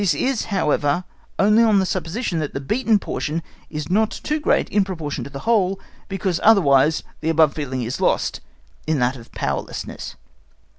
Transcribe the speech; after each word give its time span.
This 0.01 0.15
is, 0.15 0.45
however, 0.45 1.03
only 1.37 1.61
on 1.61 1.77
the 1.77 1.85
supposition 1.85 2.39
that 2.39 2.55
the 2.55 2.59
beaten 2.59 2.97
portion 2.97 3.43
is 3.69 3.87
not 3.87 4.09
too 4.09 4.39
great 4.39 4.67
in 4.69 4.83
proportion 4.83 5.23
to 5.25 5.29
the 5.29 5.41
whole, 5.41 5.79
because 6.09 6.39
otherwise 6.41 7.03
the 7.19 7.29
above 7.29 7.53
feeling 7.53 7.83
is 7.83 8.01
lost 8.01 8.41
in 8.87 8.97
that 8.97 9.15
of 9.15 9.31
powerlessness. 9.33 10.15